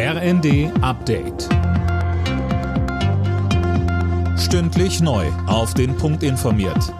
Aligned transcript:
RND 0.00 0.70
Update. 0.80 1.48
Stündlich 4.38 5.00
neu. 5.00 5.26
Auf 5.48 5.74
den 5.74 5.96
Punkt 5.96 6.22
informiert. 6.22 6.94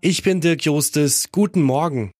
Ich 0.00 0.24
bin 0.24 0.40
Dirk 0.40 0.64
Jostes. 0.64 1.28
Guten 1.30 1.62
Morgen. 1.62 2.10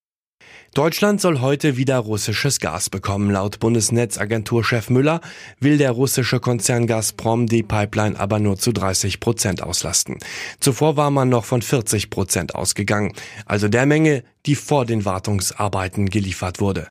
Deutschland 0.73 1.19
soll 1.19 1.41
heute 1.41 1.75
wieder 1.75 1.97
russisches 1.97 2.61
Gas 2.61 2.89
bekommen. 2.89 3.29
Laut 3.29 3.59
Bundesnetzagenturchef 3.59 4.89
Müller 4.89 5.19
will 5.59 5.77
der 5.77 5.91
russische 5.91 6.39
Konzern 6.39 6.87
Gazprom 6.87 7.47
die 7.47 7.63
Pipeline 7.63 8.17
aber 8.17 8.39
nur 8.39 8.57
zu 8.57 8.71
30 8.71 9.19
Prozent 9.19 9.61
auslasten. 9.61 10.19
Zuvor 10.61 10.95
war 10.95 11.11
man 11.11 11.27
noch 11.27 11.43
von 11.43 11.61
40 11.61 12.09
Prozent 12.09 12.55
ausgegangen, 12.55 13.11
also 13.45 13.67
der 13.67 13.87
Menge, 13.87 14.23
die 14.45 14.55
vor 14.55 14.85
den 14.85 15.03
Wartungsarbeiten 15.03 16.09
geliefert 16.09 16.61
wurde. 16.61 16.87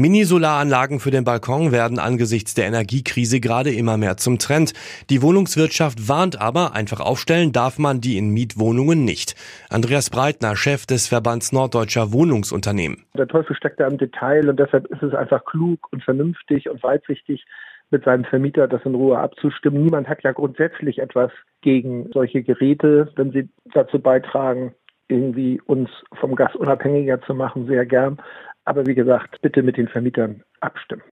Mini-Solaranlagen 0.00 1.00
für 1.00 1.10
den 1.10 1.24
Balkon 1.24 1.72
werden 1.72 1.98
angesichts 1.98 2.54
der 2.54 2.66
Energiekrise 2.66 3.40
gerade 3.40 3.70
immer 3.70 3.96
mehr 3.96 4.16
zum 4.16 4.38
Trend. 4.38 4.72
Die 5.10 5.22
Wohnungswirtschaft 5.22 6.08
warnt 6.08 6.40
aber, 6.40 6.72
einfach 6.72 7.00
aufstellen 7.00 7.50
darf 7.50 7.80
man 7.80 8.00
die 8.00 8.16
in 8.16 8.30
Mietwohnungen 8.30 9.04
nicht. 9.04 9.34
Andreas 9.70 10.08
Breitner, 10.08 10.54
Chef 10.54 10.86
des 10.86 11.08
Verbands 11.08 11.50
Norddeutscher 11.50 12.12
Wohnungsunternehmen. 12.12 13.06
Der 13.16 13.26
Teufel 13.26 13.56
steckt 13.56 13.80
da 13.80 13.88
im 13.88 13.98
Detail 13.98 14.48
und 14.48 14.60
deshalb 14.60 14.86
ist 14.86 15.02
es 15.02 15.14
einfach 15.14 15.44
klug 15.44 15.88
und 15.90 16.04
vernünftig 16.04 16.70
und 16.70 16.80
weitsichtig, 16.84 17.44
mit 17.90 18.04
seinem 18.04 18.24
Vermieter 18.24 18.68
das 18.68 18.84
in 18.84 18.94
Ruhe 18.94 19.18
abzustimmen. 19.18 19.82
Niemand 19.82 20.08
hat 20.08 20.22
ja 20.22 20.30
grundsätzlich 20.30 21.00
etwas 21.00 21.32
gegen 21.60 22.08
solche 22.12 22.44
Geräte, 22.44 23.10
wenn 23.16 23.32
sie 23.32 23.48
dazu 23.74 23.98
beitragen, 23.98 24.74
irgendwie 25.08 25.60
uns 25.62 25.88
vom 26.20 26.36
Gas 26.36 26.54
unabhängiger 26.54 27.20
zu 27.22 27.34
machen, 27.34 27.66
sehr 27.66 27.86
gern. 27.86 28.18
Aber 28.68 28.86
wie 28.86 28.94
gesagt, 28.94 29.40
bitte 29.40 29.62
mit 29.62 29.78
den 29.78 29.88
Vermietern 29.88 30.42
abstimmen. 30.60 31.02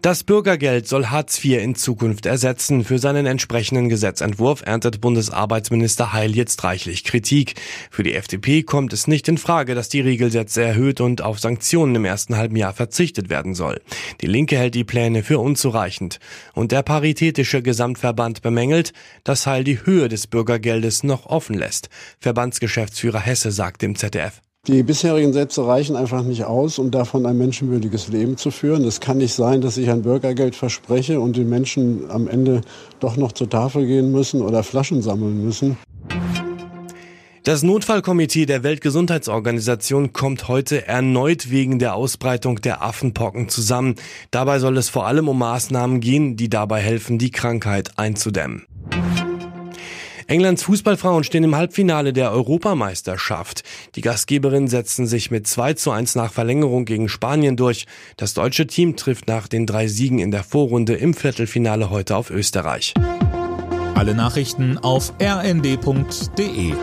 Das 0.00 0.24
Bürgergeld 0.24 0.88
soll 0.88 1.08
Hartz 1.08 1.44
IV 1.44 1.62
in 1.62 1.74
Zukunft 1.74 2.24
ersetzen. 2.24 2.82
Für 2.82 2.98
seinen 2.98 3.26
entsprechenden 3.26 3.90
Gesetzentwurf 3.90 4.62
erntet 4.64 5.02
Bundesarbeitsminister 5.02 6.14
Heil 6.14 6.34
jetzt 6.34 6.64
reichlich 6.64 7.04
Kritik. 7.04 7.56
Für 7.90 8.04
die 8.04 8.14
FDP 8.14 8.62
kommt 8.62 8.94
es 8.94 9.06
nicht 9.06 9.28
in 9.28 9.36
Frage, 9.36 9.74
dass 9.74 9.90
die 9.90 10.00
Regelsätze 10.00 10.62
erhöht 10.62 11.02
und 11.02 11.20
auf 11.20 11.40
Sanktionen 11.40 11.96
im 11.96 12.06
ersten 12.06 12.38
halben 12.38 12.56
Jahr 12.56 12.72
verzichtet 12.72 13.28
werden 13.28 13.52
soll. 13.52 13.82
Die 14.22 14.28
Linke 14.28 14.56
hält 14.56 14.76
die 14.76 14.84
Pläne 14.84 15.22
für 15.22 15.40
unzureichend. 15.40 16.20
Und 16.54 16.72
der 16.72 16.82
Paritätische 16.82 17.60
Gesamtverband 17.60 18.40
bemängelt, 18.40 18.94
dass 19.24 19.46
Heil 19.46 19.62
die 19.62 19.84
Höhe 19.84 20.08
des 20.08 20.26
Bürgergeldes 20.26 21.04
noch 21.04 21.26
offen 21.26 21.58
lässt. 21.58 21.90
Verbandsgeschäftsführer 22.18 23.20
Hesse 23.20 23.50
sagt 23.50 23.82
dem 23.82 23.94
ZDF. 23.94 24.40
Die 24.66 24.82
bisherigen 24.82 25.32
Sätze 25.32 25.66
reichen 25.66 25.96
einfach 25.96 26.22
nicht 26.22 26.44
aus, 26.44 26.78
um 26.78 26.90
davon 26.90 27.24
ein 27.24 27.38
menschenwürdiges 27.38 28.08
Leben 28.08 28.36
zu 28.36 28.50
führen. 28.50 28.84
Es 28.84 29.00
kann 29.00 29.16
nicht 29.16 29.32
sein, 29.32 29.62
dass 29.62 29.78
ich 29.78 29.88
ein 29.88 30.02
Bürgergeld 30.02 30.54
verspreche 30.56 31.20
und 31.20 31.36
die 31.36 31.44
Menschen 31.44 32.10
am 32.10 32.28
Ende 32.28 32.60
doch 33.00 33.16
noch 33.16 33.32
zur 33.32 33.48
Tafel 33.48 33.86
gehen 33.86 34.12
müssen 34.12 34.42
oder 34.42 34.62
Flaschen 34.62 35.00
sammeln 35.00 35.42
müssen. 35.42 35.78
Das 37.44 37.62
Notfallkomitee 37.62 38.44
der 38.44 38.62
Weltgesundheitsorganisation 38.62 40.12
kommt 40.12 40.48
heute 40.48 40.86
erneut 40.86 41.50
wegen 41.50 41.78
der 41.78 41.94
Ausbreitung 41.94 42.60
der 42.60 42.82
Affenpocken 42.82 43.48
zusammen. 43.48 43.94
Dabei 44.30 44.58
soll 44.58 44.76
es 44.76 44.90
vor 44.90 45.06
allem 45.06 45.28
um 45.28 45.38
Maßnahmen 45.38 46.00
gehen, 46.00 46.36
die 46.36 46.50
dabei 46.50 46.82
helfen, 46.82 47.16
die 47.16 47.30
Krankheit 47.30 47.92
einzudämmen. 47.96 48.67
Englands 50.28 50.62
Fußballfrauen 50.64 51.24
stehen 51.24 51.42
im 51.42 51.56
Halbfinale 51.56 52.12
der 52.12 52.30
Europameisterschaft. 52.32 53.62
Die 53.94 54.02
Gastgeberinnen 54.02 54.68
setzen 54.68 55.06
sich 55.06 55.30
mit 55.30 55.46
2 55.46 55.72
zu 55.72 55.90
1 55.90 56.16
nach 56.16 56.34
Verlängerung 56.34 56.84
gegen 56.84 57.08
Spanien 57.08 57.56
durch. 57.56 57.86
Das 58.18 58.34
deutsche 58.34 58.66
Team 58.66 58.94
trifft 58.94 59.26
nach 59.26 59.48
den 59.48 59.64
drei 59.64 59.88
Siegen 59.88 60.18
in 60.18 60.30
der 60.30 60.44
Vorrunde 60.44 60.94
im 60.96 61.14
Viertelfinale 61.14 61.88
heute 61.88 62.14
auf 62.14 62.28
Österreich. 62.30 62.92
Alle 63.94 64.14
Nachrichten 64.14 64.76
auf 64.76 65.14
rnd.de 65.18 66.74